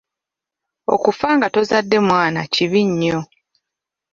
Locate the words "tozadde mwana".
1.53-2.41